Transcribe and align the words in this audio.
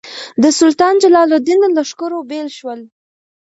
د 0.41 0.43
سلطان 0.59 0.93
جلال 1.03 1.29
الدین 1.37 1.59
له 1.63 1.69
لښکرو 1.77 2.19
بېل 2.29 2.47
شول. 2.57 2.79